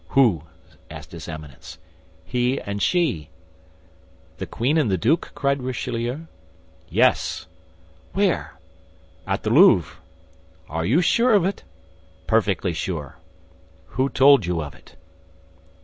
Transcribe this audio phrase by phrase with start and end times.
[0.17, 0.41] "Who?"
[0.89, 1.77] asked his Eminence.
[2.25, 3.29] "He and she."
[4.37, 6.21] "The queen and the duke?" cried Richelieu.
[6.89, 7.45] "Yes."
[8.13, 8.53] "Where?"
[9.27, 9.97] "At the Louvre."
[10.67, 11.63] "Are you sure of it?"
[12.25, 13.19] "Perfectly sure."
[13.89, 14.95] "Who told you of it?"